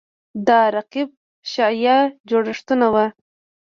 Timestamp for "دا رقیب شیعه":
0.47-1.97